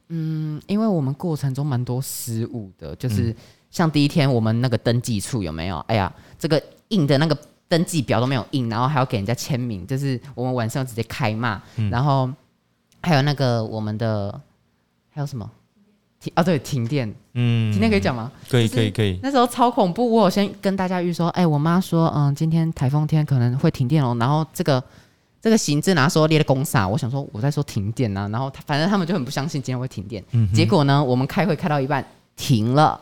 [0.09, 3.37] 嗯，因为我们过程中蛮多失误的，就是
[3.71, 5.77] 像第一天我们那个登记处有没有？
[5.89, 7.37] 哎呀，这个印的那个
[7.69, 11.61] 登记表都没有印，然后还要给人家签名，就是我们晚上直接开骂。
[11.91, 12.31] 然后
[13.03, 14.41] 还有那个我们的
[15.11, 15.51] 还有什么
[16.19, 16.43] 停啊？
[16.43, 17.15] 对，停电。
[17.35, 18.33] 嗯，今天可以讲吗？
[18.49, 19.21] 可以，可以，可以。
[19.23, 24.17] 那时候超恐怖，我有先跟大家预说，哎，我妈说，嗯，今天台风天可能会停电哦。
[24.19, 24.83] 然后这个。
[25.47, 30.21] 这个行政啊说列的公啥，我想说我在说停电啊，然后他反正他们就很不相信今天会停电，
[30.53, 32.05] 结果呢，我们开会开到一半
[32.35, 33.01] 停了。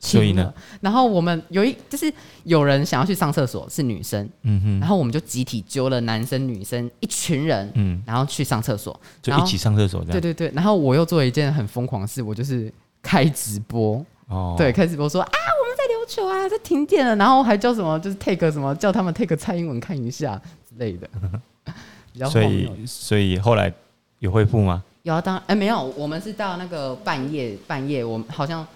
[0.00, 2.10] 所以呢，然后我们有一就是
[2.44, 10.12] 有人想要去上厕所，是女生，嗯哼，然后我们就集体揪了男生女生一群人，嗯，然后去上厕所，就一起上厕所这样。
[10.12, 20.40] 对对对，然后我又做了一件很疯狂的事，我就是开直播，哦，对，开直播说啊，我们在琉球啊，在停电了，然后还叫什么，就是 take 什么，叫他们 take 蔡英文看一下
[20.76, 21.08] 之类的，
[22.12, 23.72] 比较所以所以后来
[24.18, 24.82] 有恢复吗？
[25.02, 28.66] 有啊，当哎没有，我们是到那个半夜半夜，我们好像。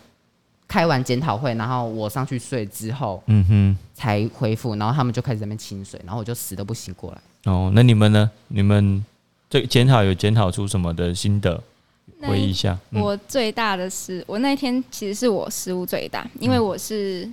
[0.69, 4.75] 开完检讨会，然后我上去睡之后，嗯哼，才恢复。
[4.75, 7.53] 然后他们就开始在那边清水，然后我就死都不醒过来。
[7.53, 8.29] 哦，那你们呢？
[8.49, 9.03] 你们
[9.49, 11.63] 这检讨有检讨出什么的心得？
[12.23, 12.77] 回忆一下。
[12.91, 17.31] 我最大的是，我那天其实是我失误最大，因为我是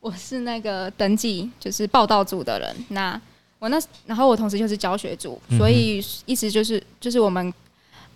[0.00, 2.76] 我是那个登记就是报道组的人。
[2.88, 3.18] 那
[3.64, 7.52] 我那然后我同时就是教学组，所以意思就是就是我们。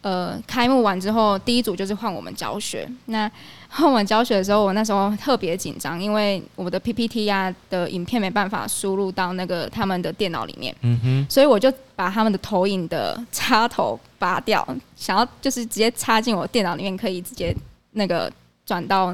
[0.00, 2.88] 呃，开幕完之后，第一组就是换我们教学。
[3.06, 3.28] 那
[3.68, 10.72] 换我们教学的时候，我那时候特别紧张，因为我的 PPT 呀的影片没办法输入到那个他们的电脑里面。
[10.82, 11.26] 嗯哼。
[11.28, 17.52] 所以我就把他们的投影的插头拔掉，想要就是直接插进我电脑里面，可以直接
[17.90, 18.32] 那个
[18.64, 19.12] 转到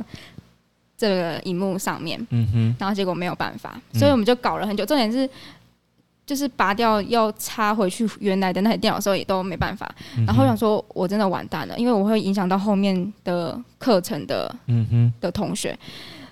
[0.99, 2.21] 这个荧幕上面。
[2.29, 2.77] 嗯哼。
[2.79, 4.85] 然后结果没有办法，所以我们就搞了很久。
[4.85, 5.29] 重点是。
[6.27, 9.95] 就是拔掉要插回去原来的那台电脑的时候也都没办法，
[10.27, 14.55] 然后想说我真的完蛋了，因为我会影响到后面的课程的
[15.21, 15.79] 的同学，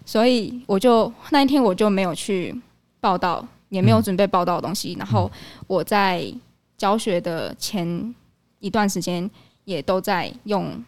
[0.06, 2.58] 所以我就那一天我就没有去
[3.00, 5.30] 报道，也没有准备报道的东西，然后
[5.66, 6.24] 我在
[6.78, 8.14] 教学的前
[8.60, 9.30] 一段时间
[9.64, 10.82] 也都在用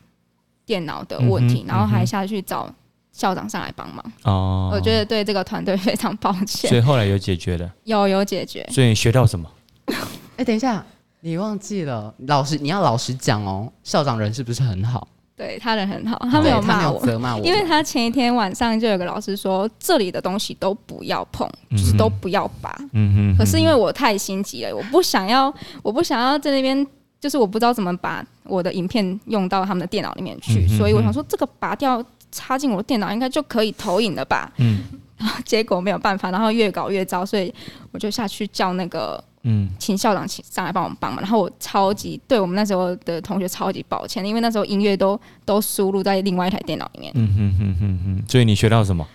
[0.65, 2.73] 电脑的问题，然后还下去找。
[3.15, 6.69] 校长上来帮忙哦，我觉得对这个团队非常抱歉。
[6.69, 8.69] 所以后来有解决的，有有解决。
[8.73, 9.49] 所以你学到什么？
[10.37, 10.85] 哎，等一下，
[11.21, 13.73] 你忘记了，老师你要老实讲哦。
[13.85, 15.07] 校长人是不是很好？
[15.37, 22.77] 对他人很好，他没有骂我，责骂我，因为他前一天晚上就有个老师说，这里的东西都不要碰，就是都不要拔。
[22.95, 23.39] 嗯哼。
[23.39, 26.85] 可是因为我太心急了，我不想要，我不想要在那边，
[27.21, 32.05] 就是我不知道怎么把我的影片用到他们的电脑里面去，所以我想说这个拔掉。
[32.35, 34.53] 插进我电脑应该就可以投影了吧？
[34.59, 34.81] 嗯，
[35.17, 37.53] 然 后结果没有办法，然后越搞越糟，所以
[37.93, 41.21] 我就下去叫那个嗯，请校长请上来帮我们帮忙。
[41.21, 47.13] 然后我超级对我们那时候的同学超级抱歉，因为那时候音乐都都输入在另外一台电脑里面。
[47.15, 49.07] 嗯哼哼哼哼，所以你学到什么？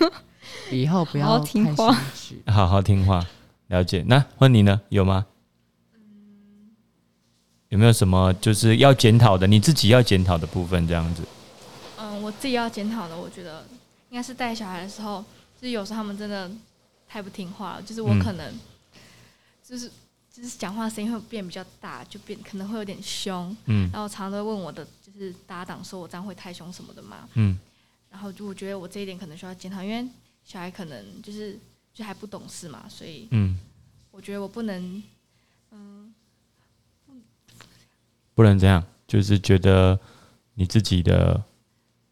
[0.72, 1.96] 以后不要听话，
[2.46, 3.24] 好好听话，
[3.68, 4.04] 了解。
[4.06, 4.80] 那问你呢？
[4.88, 5.26] 有吗？
[7.70, 9.46] 有没有什么就是要检讨的？
[9.46, 11.22] 你自己要检讨的部分，这样子。
[12.28, 13.64] 我自己要检讨的，我觉得
[14.10, 15.24] 应该是带小孩的时候，
[15.58, 16.50] 就是有时候他们真的
[17.08, 17.82] 太不听话了。
[17.82, 18.54] 就是我可能，
[19.64, 19.90] 就是
[20.30, 23.56] 就是讲话声音会变比较大，就变可能会有点凶。
[23.64, 23.90] 嗯。
[23.90, 27.26] 然后常常都问我的就是搭档说，我这样会太凶什么的嘛。
[27.32, 27.58] 嗯。
[28.10, 30.06] 然后就我觉得我这一点可能需要检讨，因为
[30.44, 31.58] 小孩可能就是
[31.94, 33.58] 就还不懂事嘛，所以嗯，
[34.10, 35.02] 我觉得我不能
[35.70, 36.12] 嗯，
[38.34, 39.98] 不能这样，就是觉得
[40.52, 41.42] 你自己的。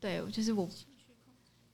[0.06, 0.68] 对，就是我，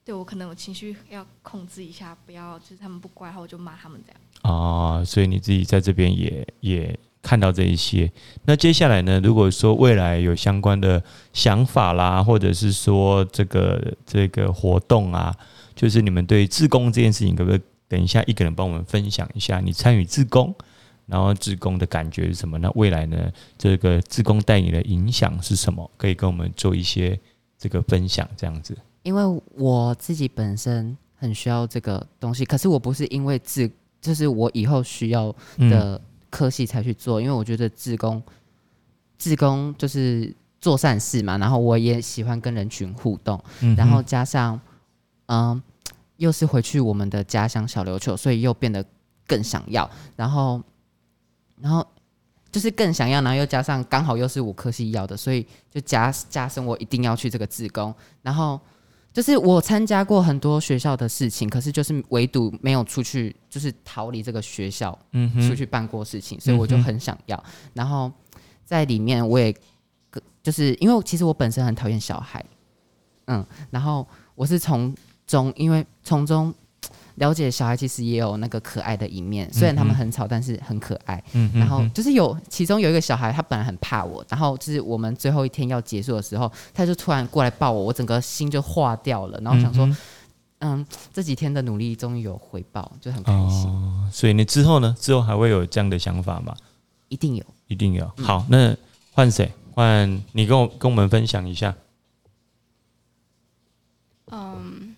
[0.03, 4.19] 对我可能我情绪要控制一下，不要就是他们不乖，然后我就骂他们这样。
[4.41, 8.11] 哦，所以你自己在这边也也看到这一些。
[8.45, 9.19] 那接下来呢？
[9.23, 15.31] 如果说未来有相关的想法啦，或者是说这个这个活动啊，
[15.75, 20.51] 就是你们对自工这件事情，可不可以等一下一个人帮我们分享一下你参与自工，
[21.05, 22.57] 然后自工的感觉是什么？
[22.57, 23.31] 那未来呢？
[23.59, 25.91] 这个自工带你的影响是什么？
[25.97, 27.19] 可以跟我们做一些。
[27.63, 33.71] 这个分享这样子，因为我自己本身很需要这个东西，可是我不是因为自，
[34.01, 35.33] 就是我以后需要
[35.71, 38.21] 的科系才去做，因为我觉得自工，
[39.17, 43.41] 自工就是做善事嘛，然后我也喜欢跟人群互动，
[43.77, 44.59] 然后加上，
[45.27, 45.63] 嗯，
[46.17, 48.83] 又是回去我们的家乡小琉球，所以又变得
[49.25, 50.61] 更想要，然后，
[51.61, 51.87] 然后。
[52.53, 57.91] 就是更想要，然后又加上刚好又是我科系要的，所以就加加深我一定要去这个自工。
[58.21, 58.59] 然后
[59.11, 67.43] 就是我参加过很多学校的事情，可是就是唯独没有出去，就是逃离这个学校，嗯，出去办过事情，所以我就很想要。
[67.73, 68.11] 然后
[68.63, 69.51] 在里面我也，
[70.43, 72.45] 就是因为其实我本身很讨厌小孩，
[73.25, 76.53] 嗯，然后我是从中，因为从中。
[77.15, 81.23] 了解小孩其实也有那个可爱的一面，虽然他们很吵，但是很可爱。
[81.33, 89.39] 嗯然后就是有其中有一个小孩，他本来很怕我，然后就是我们最后一天要结束的时候，他就突然过来抱我，我整个心就化掉了。
[89.41, 89.87] 然后想说，
[90.59, 93.69] 嗯，这几天的努力终于有回报，就很开心。
[93.69, 94.95] 哦，所以你之后呢？
[94.99, 96.55] 之后还会有这样的想法吗？
[97.09, 98.11] 一定有，一定有。
[98.17, 98.75] 好，那
[99.11, 99.51] 换谁？
[99.75, 101.75] 换你跟我跟我们分享一下。
[104.31, 104.95] 嗯，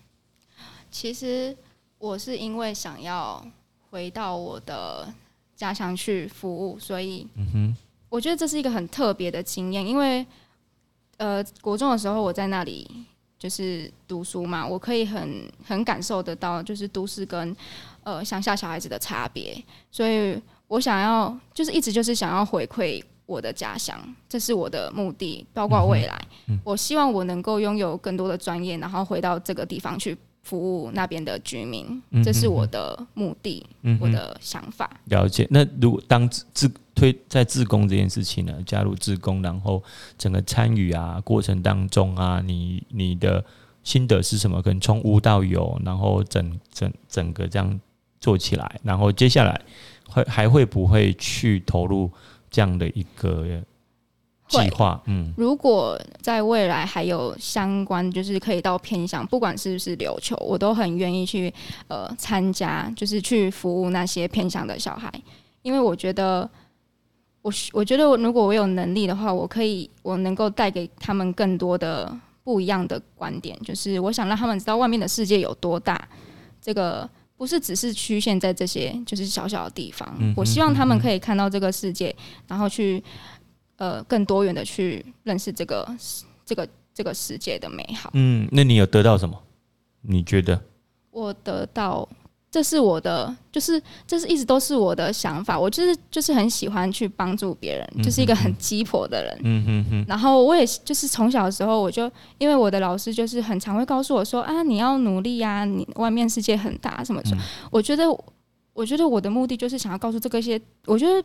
[0.90, 1.54] 其实
[1.98, 3.44] 我是因为想要
[3.90, 5.12] 回到我的
[5.54, 7.26] 家乡去服务，所以
[8.08, 10.24] 我觉得这是一个很特别的经验，因为
[11.16, 12.88] 呃，国中的时候我在那里
[13.38, 17.56] 就是读书嘛，我可以很很感受得到，就是都市跟
[18.04, 23.02] 呃乡下小孩子的差别，所以我想要就是一直就是想要回馈。
[23.28, 26.16] 我的家乡，这是我的目的，包括未来。
[26.62, 33.66] 我希望我能够拥有更多的专业，然后回到这个地方去服务那边的居民，这是我的目的，
[34.00, 34.88] 我的想法。
[35.06, 35.46] 了解。
[35.50, 39.82] 那如果当自推在自工这件事情呢，加入自工，然后
[40.16, 43.44] 整个参与啊过程当中啊，你你的
[43.82, 44.62] 心得是什么？
[44.62, 47.80] 可能从无到有，然后整整整个这样
[48.20, 49.60] 做起来，然后接下来
[50.08, 52.10] 会还会不会去投入？
[52.48, 53.44] 这样的一个
[54.48, 61.52] 计划，嗯，如果在未来还有相关，就是可以到偏向，不管是不是琉球，我都很愿意去
[61.88, 65.12] 呃参加，就是去服务那些偏向的小孩，
[65.62, 66.48] 因为我觉得，
[67.42, 76.08] 我我觉得如果我有能力的话，我可以，我能够带给他们更多的不一样的观点，就是我想让他们知道外面的世界有多大，
[76.60, 77.08] 这个。
[77.38, 82.16] 不是只是局限在这些就是小小的地方，我希望他们可以看到这个世界，
[82.48, 83.04] 然后去
[83.76, 85.88] 呃更多元的去认识这个
[86.44, 88.10] 这个这个世界的美好。
[88.14, 89.40] 嗯，那你有得到什么？
[90.02, 90.60] 你觉得？
[91.10, 92.08] 我得到。
[92.48, 95.58] 这是我的，就是这是一直都是我的想法。
[95.58, 99.38] 我就是就是很喜欢去帮助别人，就是一个很鸡婆的人。
[99.42, 100.04] 嗯哼哼。
[100.08, 107.42] 然后我也就是从小的时候，我就因为我的老师就是很常会告诉我说啊，你要努力呀，你外面世界很大什么什么。
[107.70, 108.04] 我觉得，
[108.72, 111.22] 我觉得我的目的就是想要告诉这个些，我觉得。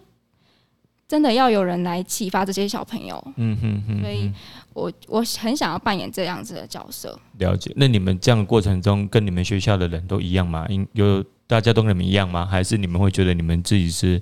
[1.12, 4.32] 真的要有人来启发这些小朋友，嗯哼哼，所以
[4.71, 7.19] 我我很想要扮演这样子的角色。
[7.38, 10.65] 了解，那你们这样的过程中，跟你们学校的人都一样吗？
[10.93, 12.45] 有大家都跟你们一样吗？
[12.45, 14.21] 还是你们会觉得你们自己是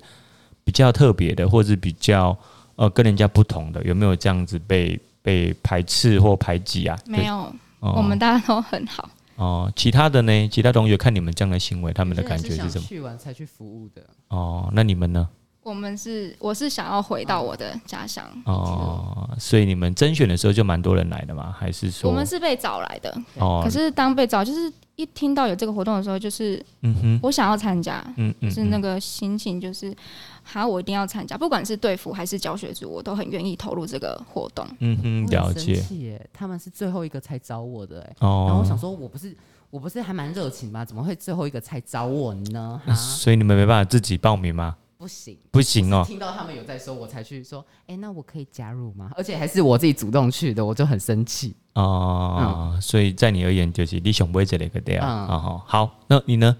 [0.64, 2.36] 比较特别的，或者比较
[2.74, 3.80] 呃跟人家不同的？
[3.84, 6.98] 有没有这样子被被排斥或排挤啊？
[7.06, 9.08] 没有，我们大家都很好。
[9.36, 10.48] 哦，其他的呢？
[10.48, 12.84] 其他同学看你们这样的行为，他们的感觉是什么？
[12.88, 14.02] 去完才去服务的。
[14.26, 15.28] 哦，那你们呢？
[15.62, 21.54] 我们是，我是想要回到我的家乡哦，所以你们甄选的时候就蛮多人来的吗？
[21.56, 23.22] 还是说我们是被找来的？
[23.36, 29.94] 哦，可是当被找，就是一听到有这个活动的时候，就是嗯哼，我想要参加，嗯嗯，是那个心情，就是
[30.42, 34.66] 好，我一定要参加，不管是队服还是教学组，我都很愿意投入这个活动。
[34.78, 36.20] 嗯哼，了解。
[36.32, 39.36] 他们是最后一个才找我的，哎，哦，然后我想说，我不是。
[39.70, 40.84] 我不是还蛮热情吗？
[40.84, 42.82] 怎么会最后一个才找我呢？
[42.92, 44.74] 所以你们没办法自己报名吗？
[45.00, 46.04] 不行，不行哦。
[46.06, 49.10] 听到他们有在说，我才去说，哎，那我可以加入吗？
[49.16, 52.78] 而且还是我自己主动去的，我就很生气哦。
[52.82, 55.26] 所以在你而言，就是你想不会这里个对啊。
[55.26, 56.54] 好，好，那你呢？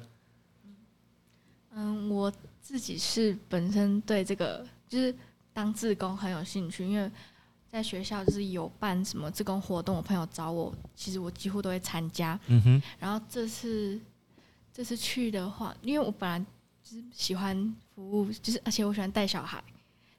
[1.75, 5.15] 嗯，我自己是本身对这个就是
[5.53, 7.11] 当志工很有兴趣，因为。
[7.73, 12.37] 在学校就是有办什么志工活动，我朋友找我，其实我几乎都会参加。
[12.49, 12.83] 嗯哼。
[12.99, 13.97] 然后这次
[14.73, 16.45] 这次去的话，因为我本来
[16.91, 19.63] 就是喜欢服务，就是而且我喜欢带小孩，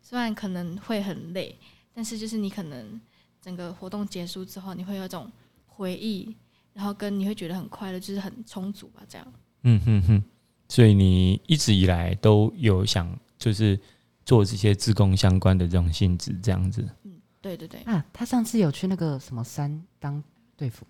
[0.02, 1.54] 虽然可能会很累，
[1.94, 3.00] 但是就是你可能
[3.42, 5.30] 整个活动结束之后，你会有一种
[5.66, 6.34] 回忆，
[6.72, 9.34] 然后跟你会觉得很快乐，就是很充足吧，这样。
[9.64, 10.24] 嗯哼哼。
[10.70, 13.78] 所以你一直以来都有想就是
[14.24, 16.88] 做这些自工相关的这种性质，这样子。
[17.04, 18.06] 嗯对对对啊！
[18.14, 20.24] 他上次有去那个什么山当
[20.56, 20.86] 队服，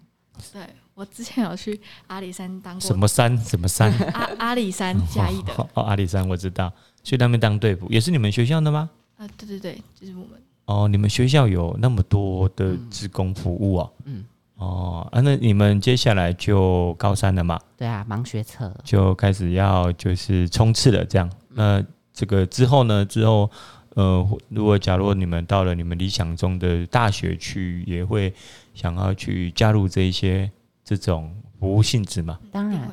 [0.51, 0.61] 对
[1.01, 2.81] 我之前有去阿里山当过。
[2.81, 3.35] 什么山？
[3.39, 3.91] 什么山？
[4.13, 6.71] 阿阿里山嘉义的哦，阿里山我知道，
[7.03, 8.87] 去那边当队服也是你们学校的吗？
[9.17, 10.39] 啊，对对对，就是我们。
[10.65, 13.91] 哦，你们学校有那么多的职工服务哦。
[14.05, 14.23] 嗯。
[14.57, 17.59] 哦啊，那你们接下来就高三了嘛？
[17.75, 21.27] 对啊，忙学测就开始要就是冲刺了，这样。
[21.49, 21.83] 那
[22.13, 23.03] 这个之后呢？
[23.03, 23.49] 之后。
[23.93, 28.33] 呃，如果假如你们到了你们理想中的大学去，也会
[28.73, 30.49] 想要去加入这一些
[30.97, 32.39] 这种服务性质吗？
[32.51, 32.91] 当然。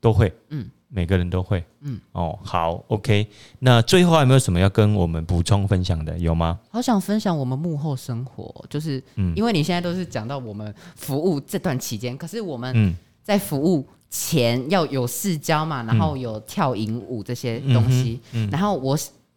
[0.00, 3.26] 都会，嗯，每个人都会，嗯，哦，好，OK。
[3.58, 6.16] 那最后还有没有什么要跟我们补充分享的？
[6.18, 6.58] 有吗？
[6.70, 18.96] 好想分享我们幕后生活，就是，嗯，因为你现在都是讲到我们服务这段期间，可是我们在服务前要有试交嘛，然后有跳引舞这些东西，嗯，然后我。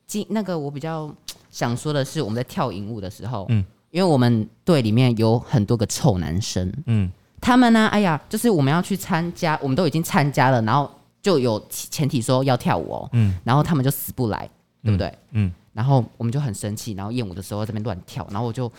[0.09, 1.07] 今那个我比较
[1.51, 7.11] 想说的是，我们在跳引舞的时候，嗯，因为我们队里面有很多个臭男生，嗯，
[7.41, 10.89] 他们呢，哎呀，就是我们要去参加，我们都已经参加了，然后
[11.21, 14.49] 就有前提说要跳舞哦，嗯，然后他们就死不来，
[14.83, 15.17] 对不对？
[15.31, 18.71] 嗯，然后我们就很生气，然后艳舞的时候这边乱跳，然后我就，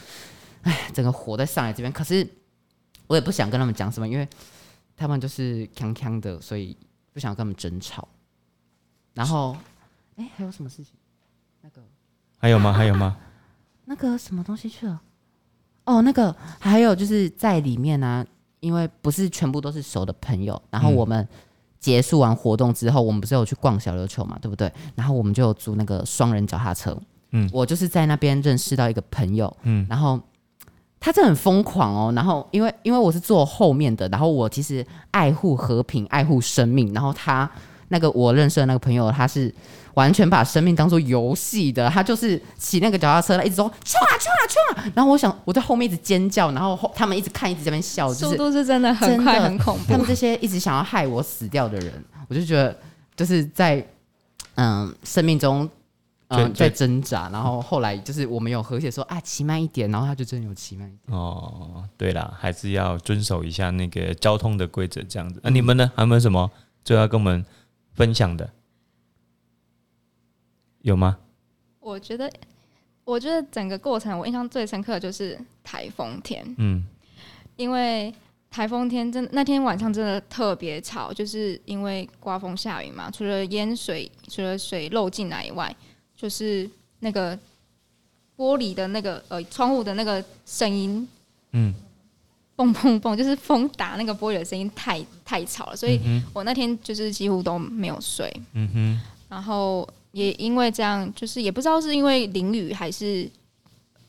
[0.62, 2.26] 哎，整个火在上来这边，可是
[3.06, 4.28] 我也不想跟他们讲什么，因为
[4.96, 6.76] 他们就是锵锵的，所以
[7.12, 8.06] 不想跟他们争吵。
[9.14, 9.56] 然后，
[10.16, 10.94] 哎，还有什么事情？
[11.62, 11.82] 那个
[12.38, 12.72] 还有吗？
[12.72, 13.16] 还有吗？
[13.86, 15.00] 那个什么东西去了？
[15.84, 18.26] 哦，那个还有就是在里面呢。
[18.60, 21.26] 因为不是全部都是熟的朋友，然后我们
[21.78, 24.72] 结束完活动之后，我们不是有去逛小琉球嘛，对不对？
[24.94, 26.96] 然后我们就租那个双人脚踏车。
[27.32, 30.20] 嗯，我就是在那边认识到一个朋友，嗯，然后
[30.98, 32.12] 他这很疯狂哦。
[32.14, 37.50] 然后因为因为我是坐后面的，然后我其实爱护和平、爱护生命，然后他。
[37.92, 39.52] 那个我认识的那个朋友，他是
[39.94, 44.92] 完全把生命当做游戏的，他就是骑那个脚踏车，他一直说冲啊冲啊冲啊！
[44.94, 49.92] 然后我想我在后面一直尖叫，然后后他们一直看，一直在那边笑，速度是真的很快很恐怖。
[49.92, 51.92] 他们这些一直想要害我死掉的人，
[52.28, 52.76] 我就觉得
[53.16, 53.84] 就是在
[54.54, 55.68] 嗯生命中
[56.28, 61.18] 嗯在挣扎，然后后来就是我们有和谐说啊骑慢一点，然后他就真的有骑慢一点。
[61.18, 65.40] 哦，对了，还是要遵守一下那个交通的规则，这样子。
[65.42, 65.90] 那你们呢？
[65.96, 66.50] 还有没有什么
[66.84, 67.44] 最后要跟我们？
[67.92, 68.48] 分享的
[70.82, 71.18] 有吗？
[71.80, 72.30] 我觉得，
[73.04, 76.44] 我觉得整个过程我印象最深刻的就是台风天。
[76.58, 76.84] 嗯，
[77.56, 78.14] 因为
[78.50, 83.10] 台风天真那天晚上真的特别吵，就是因为刮风下雨嘛。
[83.10, 85.74] 除了淹水，除了水漏进来以外，
[86.16, 86.68] 就是
[87.00, 87.36] 那个
[88.36, 91.08] 玻璃的那个呃窗户的那个声音。
[91.52, 91.74] 嗯。
[92.56, 93.16] 砰砰砰！
[93.16, 95.98] 就是风打那个玻璃的声音太太吵了，所以
[96.34, 98.30] 我那天就是几乎都没有睡。
[98.52, 99.00] 嗯哼，
[99.30, 103.30] 然后也因为这样，就是也不知道是因为淋雨还是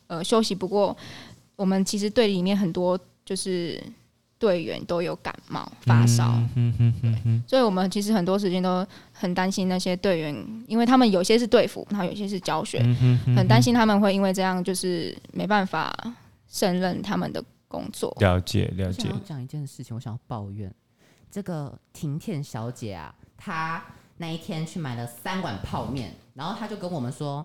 [0.07, 0.95] 呃休息不过，
[1.55, 3.81] 我们其实队里面很多就是
[4.37, 6.33] 队员都有感冒发烧。
[6.55, 12.79] 嗯哼哼哼，所以我们其实很多时间都很担心那些队员，因为他们有些是队服，然后有些是教学，
[13.35, 15.93] 很担心他们会因为这样就是没办法
[16.47, 17.43] 胜任他们的。
[17.71, 19.07] 工作了解了解。
[19.23, 20.69] 讲一件事情，我想要抱怨
[21.31, 23.81] 这个婷婷小姐啊，她
[24.21, 27.43] 那一天去买了三碗泡面，然后他就跟我们说：“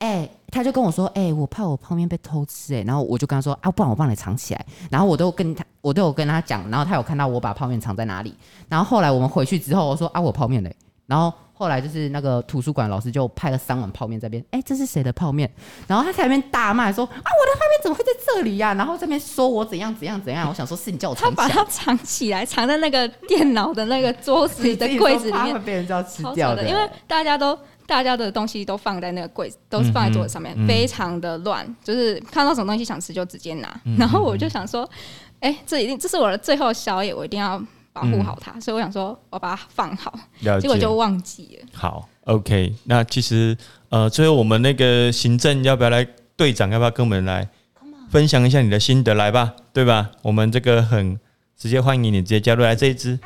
[0.00, 8.34] 哎，他就跟我说，哎，我怕我泡面被偷吃，哎。”然后我就跟他说：“啊，不然我帮你藏起来。”然后我都跟他，我都有跟他讲，然后他有看到我把泡面藏在哪里。
[8.68, 10.74] 然后后来我们回去之后，我说：“啊，我泡面嘞。”
[11.06, 11.32] 然后。
[11.58, 15.50] 后来就是那个图书馆老师就派了三碗泡面在边，哎，这是谁的泡面？
[15.88, 20.46] 然后他在那边大骂说：“啊，我的泡面怎么会在这里呀？”然后这边说我怎样怎样怎样。
[20.46, 21.48] 我想说，是你叫我藏起来。
[21.48, 26.68] 他把它藏起来，藏在那个电脑的那个桌子的柜子里面，被人家吃掉的。
[26.68, 31.66] 因为大家都大家的东西都放在那个柜子，都是放在桌子上面，非常的乱。
[31.82, 33.80] 就是看到什么东西想吃就直接拿。
[33.98, 34.86] 然后我就想说，
[35.40, 37.58] 哎，这一定这是我的最后宵夜，我一定要。
[37.96, 40.12] 保护好它，所以我想说，我把它放好，
[40.60, 41.68] 结果就忘记了。
[41.72, 42.74] 好，OK。
[42.84, 43.56] 那其实，
[43.88, 46.06] 呃，最后我们那个行政要不要来？
[46.36, 47.48] 队长要不要跟我们来
[48.10, 49.14] 分享一下你的心得？
[49.14, 50.10] 来吧，对吧？
[50.20, 51.18] 我们这个很
[51.56, 53.18] 直接欢迎你，直接加入来这一支。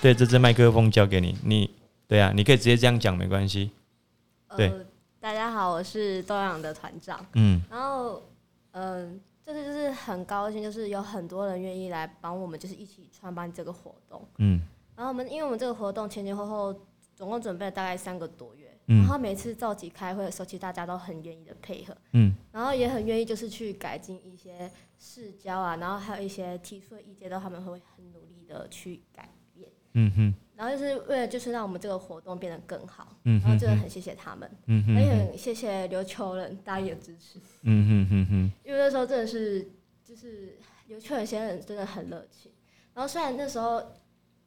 [0.00, 1.68] 对，这支麦克风交给你，你
[2.06, 3.72] 对啊，你可以直接这样讲，没关系。
[4.56, 4.72] 对，
[5.18, 7.18] 大家好，我是东阳的团长。
[7.32, 8.22] 嗯，然后，
[8.70, 9.20] 嗯。
[9.44, 14.26] 这次就是很高兴，就是有很多人愿意来帮我们，就是一起创办这个活动。
[14.38, 14.60] 嗯，
[14.94, 16.80] 然后我们因为我们这个活动前前后后
[17.14, 21.96] 总共准备了大概三个多月，然后每次召集开会的时候，其实大家都很愿意的配合。
[22.12, 29.68] 嗯，然后也很愿意就是去改进一些市郊啊，然后还有一些提出的意见，都他们会很努力的去改变。
[29.94, 30.34] 嗯哼。
[30.62, 34.48] 然后就是为了就是让我们这个活动变得更好，然后真的很谢谢他们，
[34.94, 37.40] 也很谢谢琉球人大力的支持。
[37.62, 39.68] 嗯哼哼哼，因为那时候真的是
[40.04, 40.56] 就是
[40.88, 42.52] 琉球人先人真的很热情，
[42.94, 43.82] 然后虽然那时候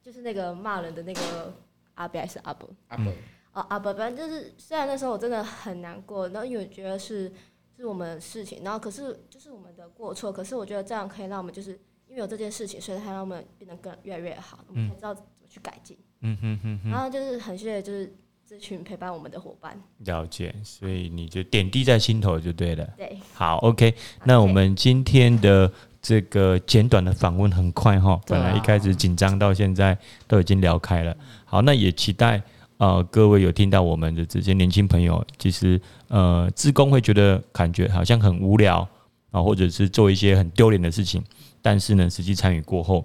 [0.00, 1.54] 就是那个骂人的那个
[1.96, 3.12] 阿伯还是阿伯阿伯
[3.52, 7.30] 哦阿伯，反正就是虽然那时候我真的很难过，然后因为觉得是
[7.76, 11.72] 是我们的事情，然后可是就是我们的过错，可是我觉得这样可以让我们就是
[12.06, 15.98] 因为有这件事情，所以才让我们变得更越来越好，我们才知道怎么去改进。
[16.26, 18.12] 嗯哼哼哼，然后就是很谢谢，就是
[18.48, 19.80] 这群陪伴我们的伙伴。
[19.98, 22.84] 了解，所以你就点滴在心头就对了。
[22.96, 23.94] 对，好，OK。
[24.24, 25.70] 那我们今天的
[26.02, 29.96] 这个简短的访问很快哈，本来一开始紧张，到现在
[30.26, 31.16] 都已经聊开了。
[31.44, 32.42] 好，那也期待
[32.78, 38.88] 呃各位有听到我们的这些年轻朋友，其实呃自工会觉得感觉好像很无聊
[39.30, 41.22] 啊，或者是做一些很丢脸的事情，
[41.62, 43.04] 但是呢，实际参与过后。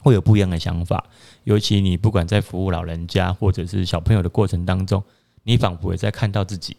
[0.00, 1.04] 会有不一样的想法，
[1.44, 5.02] 尤其你不管在服务老人家或者是小朋友的过程当中，
[5.44, 6.76] 你仿佛也在看到自己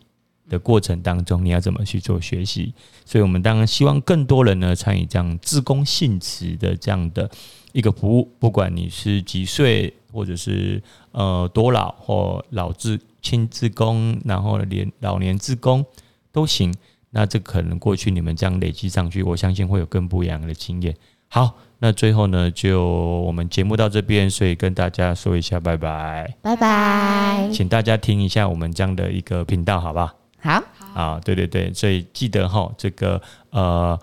[0.49, 2.73] 的过程当中，你要怎么去做学习？
[3.05, 7.29] 所以我们当然希望更多人呢参与这样自工性质的这样的
[7.71, 15.85] 一个服务，不管你是几岁，或者是呃多老或老自亲自工，然后连老年自工
[16.31, 16.73] 都行。
[17.11, 20.95] 那这可能过去你们这样累积上去，我相信会有更不一样的经验。
[21.27, 22.83] 好，那最后呢，就
[23.21, 30.13] 我们节目到这边，所以跟大家说一下拜拜，拜拜，请大家听一下我们这样的一个频道，好不好？
[30.41, 30.63] 好，
[30.93, 33.21] 啊，对对对，所以记得哈，这个
[33.51, 33.97] 呃，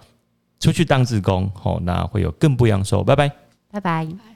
[0.59, 3.31] 出去当志工，哦，那会有更不一样收，拜拜，
[3.71, 4.36] 拜拜。